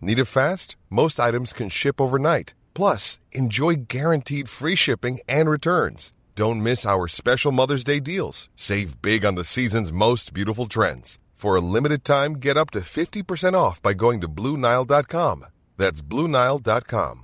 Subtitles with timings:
[0.00, 0.76] Need it fast?
[0.90, 2.54] Most items can ship overnight.
[2.74, 6.12] Plus, enjoy guaranteed free shipping and returns.
[6.34, 8.48] Don't miss our special Mother's Day deals.
[8.56, 11.18] Save big on the season's most beautiful trends.
[11.34, 15.44] For a limited time, get up to 50% off by going to Bluenile.com.
[15.78, 17.22] That's Bluenile.com.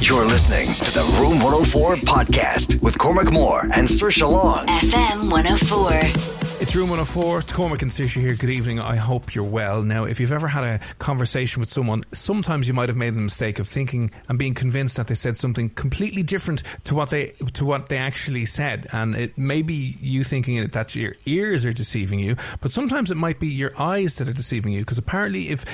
[0.00, 4.66] You're listening to the Room 104 podcast with Cormac Moore and Saoirse Long.
[4.66, 6.49] FM 104.
[6.60, 7.40] It's Room 104.
[7.54, 8.34] Cormac and Saoirse here.
[8.34, 8.80] Good evening.
[8.80, 9.82] I hope you're well.
[9.82, 13.20] Now, if you've ever had a conversation with someone, sometimes you might have made the
[13.22, 17.32] mistake of thinking and being convinced that they said something completely different to what they
[17.54, 21.72] to what they actually said, and it may be you thinking that your ears are
[21.72, 24.80] deceiving you, but sometimes it might be your eyes that are deceiving you.
[24.80, 25.64] Because apparently, if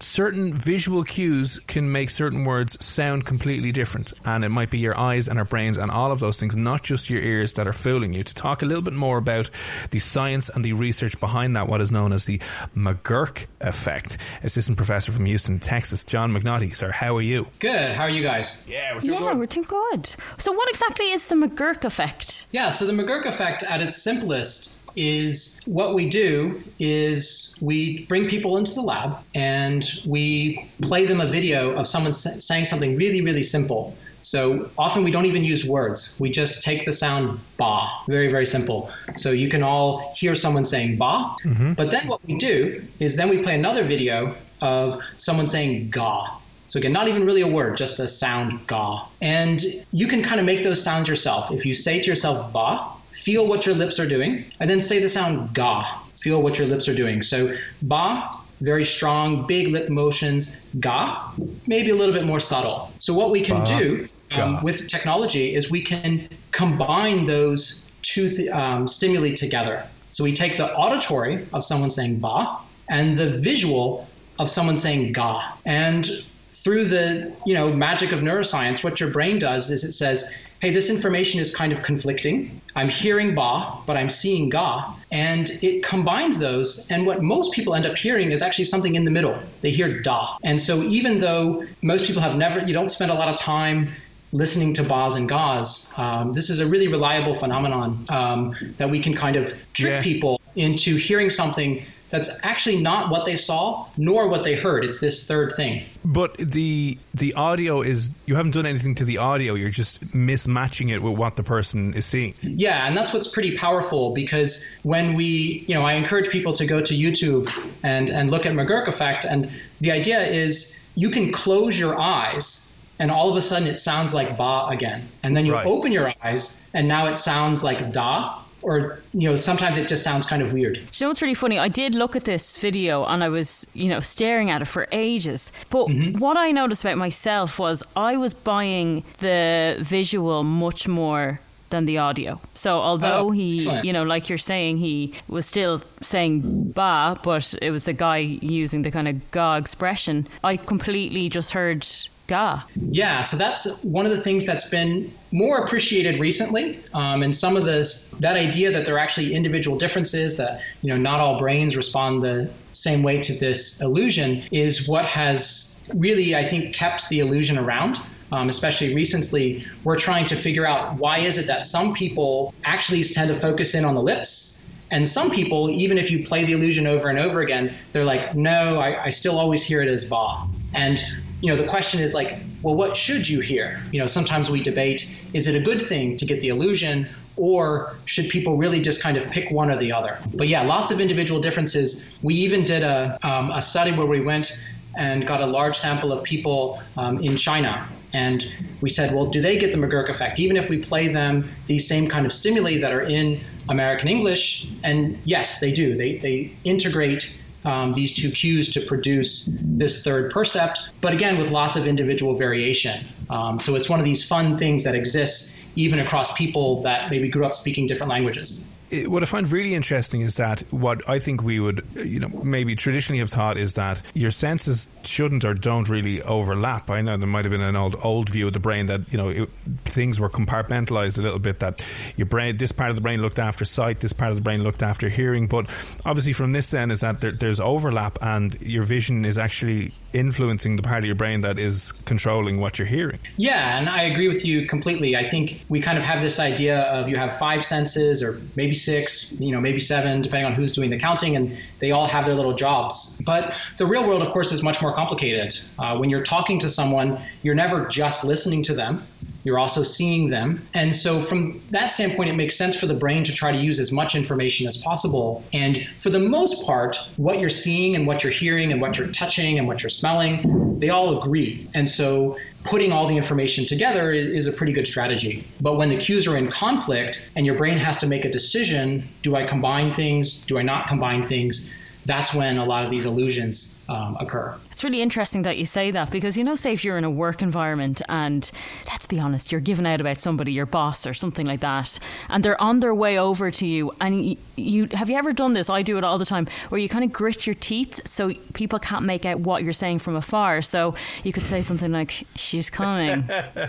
[0.00, 4.98] certain visual cues can make certain words sound completely different, and it might be your
[4.98, 7.72] eyes and our brains and all of those things, not just your ears, that are
[7.72, 8.24] fooling you.
[8.24, 9.48] To talk a little bit more about
[9.92, 12.40] the science science and the research behind that, what is known as the
[12.76, 14.16] McGurk effect.
[14.42, 16.74] Assistant Professor from Houston, Texas, John Magnotti.
[16.74, 17.46] Sir, how are you?
[17.58, 17.92] Good.
[17.92, 18.64] How are you guys?
[18.66, 19.38] Yeah, we're yeah, good.
[19.38, 20.06] we're doing good.
[20.38, 22.46] So, what exactly is the McGurk effect?
[22.52, 28.28] Yeah, so the McGurk effect at its simplest is what we do is we bring
[28.28, 33.22] people into the lab and we play them a video of someone saying something really,
[33.22, 33.96] really simple.
[34.22, 36.16] So often we don't even use words.
[36.18, 37.88] We just take the sound ba.
[38.08, 38.90] Very, very simple.
[39.16, 41.34] So you can all hear someone saying ba.
[41.44, 41.74] Mm-hmm.
[41.74, 46.38] But then what we do is then we play another video of someone saying ga.
[46.68, 49.06] So again, not even really a word, just a sound ga.
[49.20, 51.50] And you can kind of make those sounds yourself.
[51.50, 54.98] If you say to yourself ba, feel what your lips are doing, and then say
[54.98, 56.00] the sound ga.
[56.18, 57.20] Feel what your lips are doing.
[57.20, 60.54] So ba very strong, big lip motions.
[60.78, 61.32] Ga,
[61.66, 62.90] maybe a little bit more subtle.
[62.98, 64.08] So what we can do
[64.38, 69.84] um, with technology is we can combine those two th- um, stimuli together.
[70.10, 75.12] So we take the auditory of someone saying ba and the visual of someone saying
[75.12, 75.54] ga.
[75.64, 76.10] And
[76.54, 80.70] through the you know magic of neuroscience, what your brain does is it says, hey,
[80.70, 82.60] this information is kind of conflicting.
[82.76, 84.94] I'm hearing ba, but I'm seeing ga.
[85.10, 86.86] And it combines those.
[86.88, 89.36] And what most people end up hearing is actually something in the middle.
[89.60, 90.36] They hear da.
[90.44, 93.90] And so even though most people have never, you don't spend a lot of time
[94.32, 99.00] listening to bas and gas, um, this is a really reliable phenomenon um, that we
[99.00, 100.02] can kind of trick yeah.
[100.02, 104.84] people into hearing something that's actually not what they saw nor what they heard.
[104.84, 105.82] It's this third thing.
[106.04, 109.54] But the the audio is you haven't done anything to the audio.
[109.54, 112.34] You're just mismatching it with what the person is seeing.
[112.42, 116.66] Yeah, and that's what's pretty powerful because when we, you know, I encourage people to
[116.66, 117.50] go to YouTube
[117.82, 119.50] and and look at McGurk effect, and
[119.80, 124.14] the idea is you can close your eyes and all of a sudden it sounds
[124.14, 125.08] like ba again.
[125.24, 125.66] And then you right.
[125.66, 128.38] open your eyes and now it sounds like da.
[128.62, 130.76] Or, you know, sometimes it just sounds kind of weird.
[130.76, 131.58] you know what's really funny?
[131.58, 134.86] I did look at this video and I was, you know, staring at it for
[134.92, 135.50] ages.
[135.68, 136.20] But mm-hmm.
[136.20, 141.98] what I noticed about myself was I was buying the visual much more than the
[141.98, 142.40] audio.
[142.54, 143.84] So although oh, he, excellent.
[143.84, 148.18] you know, like you're saying, he was still saying ba, but it was a guy
[148.18, 150.28] using the kind of ga expression.
[150.44, 151.84] I completely just heard
[152.26, 152.62] Ga.
[152.76, 156.80] Yeah, so that's one of the things that's been more appreciated recently.
[156.94, 160.90] Um, and some of this, that idea that there are actually individual differences, that you
[160.90, 166.34] know not all brains respond the same way to this illusion, is what has really,
[166.34, 168.00] I think, kept the illusion around.
[168.30, 173.02] Um, especially recently, we're trying to figure out why is it that some people actually
[173.04, 174.62] tend to focus in on the lips
[174.92, 178.34] and some people, even if you play the illusion over and over again, they're like,
[178.34, 180.46] no, I, I still always hear it as ba.
[180.74, 181.02] And
[181.42, 183.82] you know, the question is like, well, what should you hear?
[183.90, 187.96] You know, sometimes we debate, is it a good thing to get the illusion or
[188.04, 190.18] should people really just kind of pick one or the other?
[190.34, 192.10] But yeah, lots of individual differences.
[192.22, 194.66] We even did a, um, a study where we went
[194.96, 197.88] and got a large sample of people um, in China.
[198.12, 198.46] And
[198.80, 201.88] we said, well, do they get the McGurk effect, even if we play them these
[201.88, 204.70] same kind of stimuli that are in American English?
[204.84, 205.96] And yes, they do.
[205.96, 211.50] They, they integrate um, these two cues to produce this third percept, but again, with
[211.50, 213.06] lots of individual variation.
[213.30, 217.28] Um, so it's one of these fun things that exists even across people that maybe
[217.28, 218.66] grew up speaking different languages.
[219.06, 222.76] What I find really interesting is that what I think we would, you know, maybe
[222.76, 226.90] traditionally have thought is that your senses shouldn't or don't really overlap.
[226.90, 229.16] I know there might have been an old old view of the brain that you
[229.16, 229.48] know it,
[229.86, 231.60] things were compartmentalized a little bit.
[231.60, 231.80] That
[232.16, 234.62] your brain, this part of the brain looked after sight, this part of the brain
[234.62, 235.46] looked after hearing.
[235.46, 235.66] But
[236.04, 240.76] obviously, from this then is that there, there's overlap, and your vision is actually influencing
[240.76, 243.20] the part of your brain that is controlling what you're hearing.
[243.38, 245.16] Yeah, and I agree with you completely.
[245.16, 248.74] I think we kind of have this idea of you have five senses, or maybe
[248.84, 252.26] six, you know, maybe seven, depending on who's doing the counting, and they all have
[252.26, 253.20] their little jobs.
[253.24, 255.56] But the real world, of course, is much more complicated.
[255.78, 259.02] Uh, when you're talking to someone, you're never just listening to them.
[259.44, 260.66] You're also seeing them.
[260.74, 263.80] And so, from that standpoint, it makes sense for the brain to try to use
[263.80, 265.44] as much information as possible.
[265.52, 269.08] And for the most part, what you're seeing and what you're hearing and what you're
[269.08, 271.68] touching and what you're smelling, they all agree.
[271.74, 275.46] And so, putting all the information together is, a pretty good strategy.
[275.60, 279.08] But when the cues are in conflict and your brain has to make a decision
[279.22, 280.44] do I combine things?
[280.46, 281.72] Do I not combine things?
[282.06, 284.56] That's when a lot of these illusions um, occur.
[284.70, 287.10] It's really interesting that you say that because you know, say if you're in a
[287.10, 288.50] work environment and
[288.86, 291.98] let's be honest, you're giving out about somebody, your boss or something like that,
[292.30, 295.52] and they're on their way over to you, and you, you have you ever done
[295.52, 295.68] this?
[295.68, 298.78] I do it all the time, where you kind of grit your teeth so people
[298.78, 300.62] can't make out what you're saying from afar.
[300.62, 303.28] So you could say something like, "She's coming,"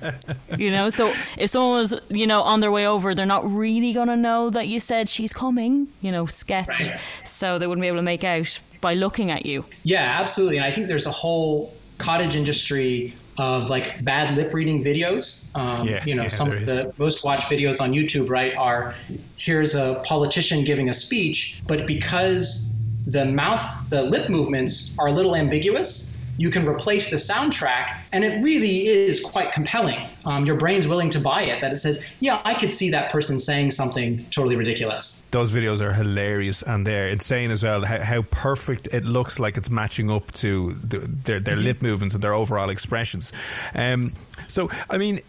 [0.56, 0.90] you know.
[0.90, 4.16] So if someone was, you know, on their way over, they're not really going to
[4.16, 6.68] know that you said she's coming, you know, sketch.
[6.68, 7.00] Right.
[7.24, 9.64] So they wouldn't be able to make out by looking at you.
[9.82, 10.58] Yeah, absolutely.
[10.58, 15.50] And I think there's a whole cottage industry of like bad lip reading videos.
[15.56, 18.94] Um, yeah, you know, yeah, some of the most watched videos on YouTube, right, are
[19.36, 22.74] here's a politician giving a speech, but because
[23.06, 28.24] the mouth, the lip movements are a little ambiguous, you can replace the soundtrack, and
[28.24, 30.08] it really is quite compelling.
[30.24, 33.10] Um, your brain's willing to buy it, that it says, yeah, I could see that
[33.10, 35.22] person saying something totally ridiculous.
[35.30, 37.84] Those videos are hilarious, and they're insane as well.
[37.84, 41.64] How, how perfect it looks like it's matching up to the, their, their mm-hmm.
[41.64, 43.32] lip movements and their overall expressions.
[43.74, 44.12] Um,
[44.48, 45.20] so, I mean,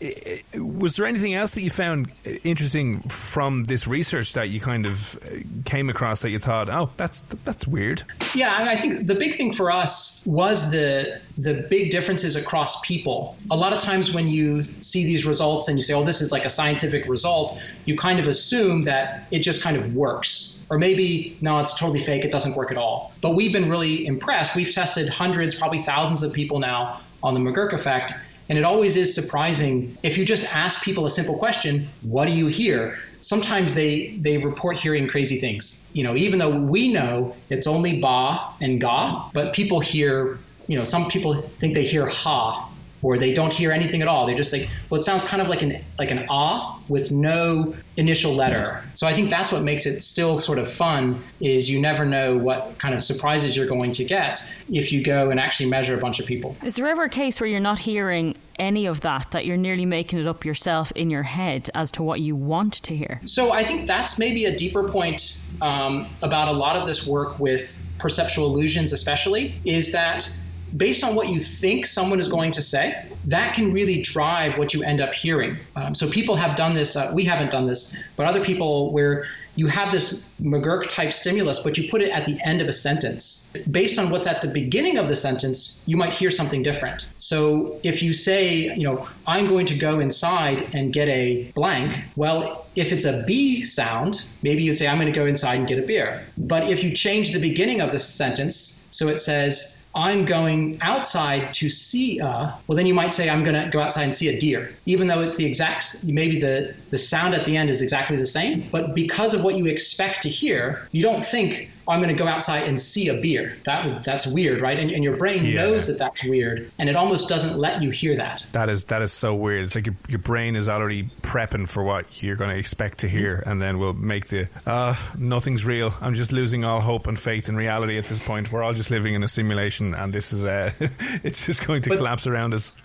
[0.54, 2.12] was there anything else that you found
[2.44, 6.90] interesting from this research that you kind of uh, came across that you thought, oh,
[6.98, 8.04] that's that's weird?
[8.34, 13.36] Yeah, I think the big thing for us was the the big differences across people.
[13.52, 16.32] A lot of times when you see these results and you say, oh, this is
[16.32, 20.66] like a scientific result, you kind of assume that it just kind of works.
[20.70, 23.14] Or maybe, no, it's totally fake, it doesn't work at all.
[23.22, 24.56] But we've been really impressed.
[24.56, 28.14] We've tested hundreds, probably thousands of people now on the McGurk effect
[28.50, 32.34] and it always is surprising if you just ask people a simple question, what do
[32.34, 32.96] you hear?
[33.22, 35.88] Sometimes they they report hearing crazy things.
[35.94, 40.78] You know, even though we know it's only ba and ga, but people hear, you
[40.78, 44.26] know, some people think they hear ha or they don't hear anything at all.
[44.26, 47.76] They're just like, well, it sounds kind of like an like an ah with no
[47.98, 48.84] initial letter.
[48.94, 52.38] So I think that's what makes it still sort of fun is you never know
[52.38, 54.40] what kind of surprises you're going to get
[54.72, 56.56] if you go and actually measure a bunch of people.
[56.64, 59.86] Is there ever a case where you're not hearing any of that that you're nearly
[59.86, 63.20] making it up yourself in your head as to what you want to hear?
[63.26, 67.40] So I think that's maybe a deeper point um, about a lot of this work
[67.40, 70.36] with perceptual illusions especially is that
[70.78, 74.74] based on what you think someone is going to say, that can really drive what
[74.74, 75.58] you end up hearing.
[75.76, 76.96] Um, so people have done this.
[76.96, 79.26] Uh, we haven't done this, but other people where
[79.56, 82.72] you have this McGurk type stimulus, but you put it at the end of a
[82.72, 83.52] sentence.
[83.72, 87.06] Based on what's at the beginning of the sentence, you might hear something different.
[87.18, 92.04] So if you say, you know, I'm going to go inside and get a blank,
[92.16, 95.68] well, if it's a B sound, maybe you say, I'm going to go inside and
[95.68, 96.26] get a beer.
[96.38, 101.54] But if you change the beginning of the sentence, so it says, I'm going outside
[101.54, 104.28] to see a, well, then you might say, I'm going to go outside and see
[104.28, 107.82] a deer, even though it's the exact, maybe the, the sound at the end is
[107.82, 108.68] exactly the same.
[108.72, 112.28] But because of what you expect to hear, you don't think, I'm going to go
[112.28, 113.56] outside and see a beer.
[113.64, 114.78] That that's weird, right?
[114.78, 115.62] And, and your brain yeah.
[115.62, 118.46] knows that that's weird, and it almost doesn't let you hear that.
[118.54, 119.66] That is that is so weird.
[119.66, 123.08] It's like your, your brain is already prepping for what you're going to expect to
[123.08, 125.94] hear, and then we'll make the uh, nothing's real.
[126.02, 128.52] I'm just losing all hope and faith in reality at this point.
[128.52, 130.72] We're all just living in a simulation, and this is uh,
[131.24, 132.76] it's just going to but, collapse around us.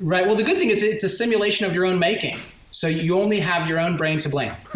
[0.00, 0.26] Right.
[0.26, 2.38] Well, the good thing is it's a simulation of your own making.
[2.72, 4.54] So you only have your own brain to blame.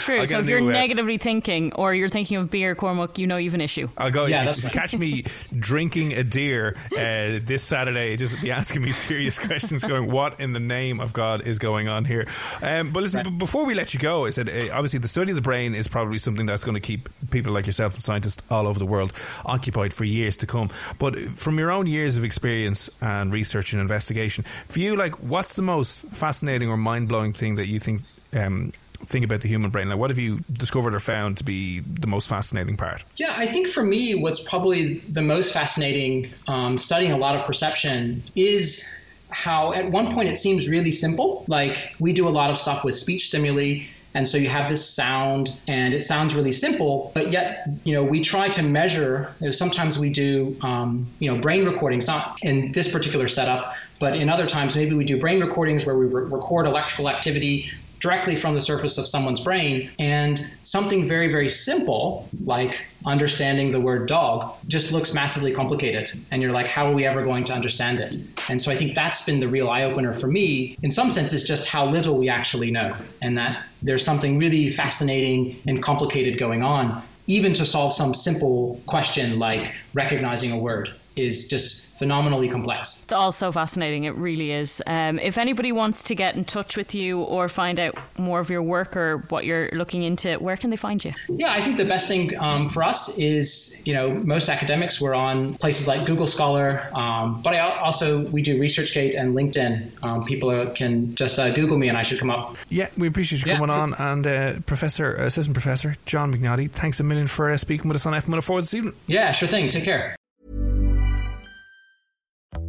[0.00, 0.26] True.
[0.26, 3.54] So if you're uh, negatively thinking or you're thinking of beer, Cormac, you know you've
[3.54, 3.88] an issue.
[3.96, 4.26] I'll go.
[4.26, 5.24] Yeah, that's catch me
[5.58, 8.16] drinking a deer uh, this Saturday.
[8.16, 11.86] Just be asking me serious questions, going, "What in the name of God is going
[11.86, 12.26] on here?"
[12.60, 13.26] Um, but listen, right.
[13.26, 15.76] b- before we let you go, I said uh, obviously the study of the brain
[15.76, 18.86] is probably something that's going to keep people like yourself and scientists all over the
[18.86, 19.12] world
[19.44, 20.70] occupied for years to come.
[20.98, 25.54] But from your own years of experience and research and investigation, for you, like, what's
[25.54, 28.72] the most fascinating or mind blowing thing that you think um,
[29.06, 29.88] thing about the human brain?
[29.88, 33.02] Like, what have you discovered or found to be the most fascinating part?
[33.16, 37.46] Yeah, I think for me, what's probably the most fascinating um, studying a lot of
[37.46, 38.96] perception is
[39.30, 41.44] how at one point it seems really simple.
[41.46, 43.84] Like we do a lot of stuff with speech stimuli.
[44.14, 48.02] And so you have this sound, and it sounds really simple, but yet, you know,
[48.02, 49.34] we try to measure.
[49.40, 53.74] You know, sometimes we do, um, you know, brain recordings, not in this particular setup,
[54.00, 57.70] but in other times, maybe we do brain recordings where we re- record electrical activity
[58.00, 59.90] directly from the surface of someone's brain.
[59.98, 66.10] And something very, very simple, like understanding the word dog, just looks massively complicated.
[66.30, 68.16] And you're like, how are we ever going to understand it?
[68.48, 70.76] And so I think that's been the real eye opener for me.
[70.82, 74.70] In some sense, is just how little we actually know, and that there's something really
[74.70, 80.90] fascinating and complicated going on, even to solve some simple question like recognizing a word
[81.20, 83.02] is just phenomenally complex.
[83.02, 84.04] It's all so fascinating.
[84.04, 84.82] It really is.
[84.86, 88.48] Um, if anybody wants to get in touch with you or find out more of
[88.48, 91.12] your work or what you're looking into, where can they find you?
[91.28, 95.14] Yeah, I think the best thing um, for us is, you know, most academics we're
[95.14, 100.02] on places like Google Scholar, um, but I also we do ResearchGate and LinkedIn.
[100.02, 102.56] Um, people are, can just uh, Google me and I should come up.
[102.70, 103.92] Yeah, we appreciate you yeah, coming on.
[103.94, 108.06] And uh, Professor, Assistant Professor John McNally, thanks a million for uh, speaking with us
[108.06, 108.94] on FM104 this evening.
[109.06, 109.68] Yeah, sure thing.
[109.68, 110.16] Take care.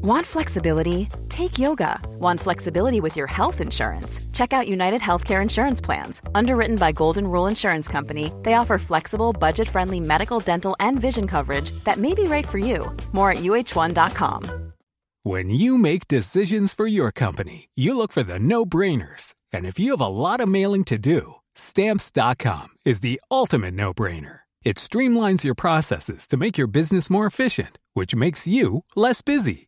[0.03, 1.09] Want flexibility?
[1.29, 2.01] Take yoga.
[2.17, 4.19] Want flexibility with your health insurance?
[4.33, 6.23] Check out United Healthcare Insurance Plans.
[6.33, 11.27] Underwritten by Golden Rule Insurance Company, they offer flexible, budget friendly medical, dental, and vision
[11.27, 12.91] coverage that may be right for you.
[13.13, 14.73] More at uh1.com.
[15.21, 19.35] When you make decisions for your company, you look for the no brainers.
[19.53, 23.93] And if you have a lot of mailing to do, stamps.com is the ultimate no
[23.93, 24.39] brainer.
[24.63, 29.67] It streamlines your processes to make your business more efficient, which makes you less busy.